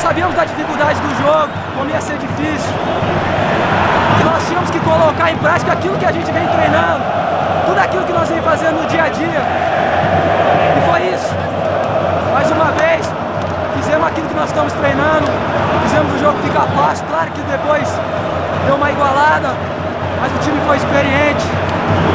[0.00, 2.72] sabíamos da dificuldade do jogo, como ia ser difícil.
[4.16, 7.04] Que nós tínhamos que colocar em prática aquilo que a gente vem treinando,
[7.66, 9.42] tudo aquilo que nós vem fazendo no dia a dia.
[10.76, 11.34] E foi isso.
[12.32, 13.12] Mais uma vez,
[13.76, 15.28] fizemos aquilo que nós estamos treinando,
[15.82, 17.04] fizemos o jogo ficar fácil.
[17.06, 17.86] Claro que depois
[18.66, 19.52] deu uma igualada,
[20.20, 21.44] mas o time foi experiente,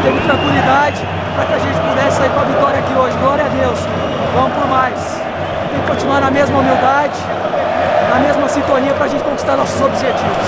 [0.01, 3.15] teve tranquilidade para que a gente pudesse sair com a vitória aqui hoje.
[3.17, 3.79] Glória a Deus.
[4.33, 5.21] Vamos por mais.
[5.69, 7.19] Tem que continuar na mesma humildade,
[8.15, 10.47] na mesma sintonia para a gente conquistar nossos objetivos.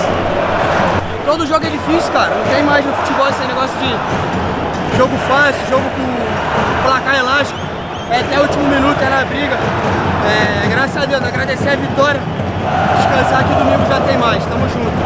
[1.26, 2.32] Todo jogo é difícil, cara.
[2.34, 3.92] Não tem mais no futebol esse negócio de
[4.96, 7.60] jogo fácil, jogo com placar elástico.
[8.10, 9.52] É até o último minuto, é na briga.
[10.24, 12.20] É, graças a Deus, agradecer a vitória.
[12.96, 14.96] Descansar que domingo já tem mais, tamo junto.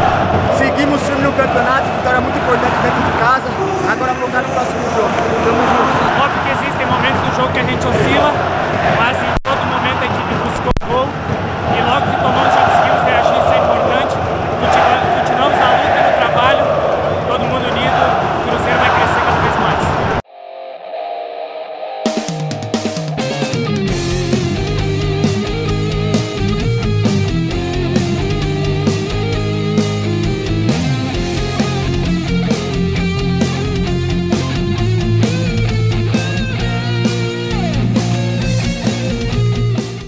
[0.57, 3.51] Seguimos firme no campeonato, vitória muito importante dentro de casa.
[3.91, 5.11] Agora focar no próximo jogo.
[5.43, 6.23] Tamo junto.
[6.23, 8.33] Óbvio que existem momentos no jogo que a gente oscila,